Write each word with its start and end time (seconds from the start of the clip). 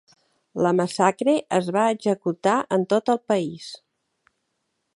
La 0.67 0.71
massacre 0.77 1.35
es 1.57 1.69
va 1.75 1.83
executar 1.97 2.55
en 2.79 2.87
tot 2.95 3.13
el 3.15 3.21
país. 3.33 3.69